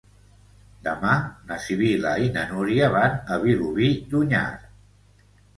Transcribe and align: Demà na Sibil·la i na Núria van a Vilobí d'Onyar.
Demà 0.87 1.11
na 1.51 1.57
Sibil·la 1.67 2.15
i 2.29 2.31
na 2.37 2.45
Núria 2.53 2.89
van 2.97 3.21
a 3.37 3.39
Vilobí 3.45 3.91
d'Onyar. 4.15 4.47